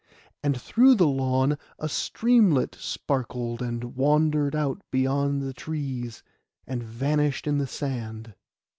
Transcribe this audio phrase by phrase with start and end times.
[0.41, 6.23] And through the lawn a streamlet sparkled and wandered out beyond the trees,
[6.65, 8.33] and vanished in the sand.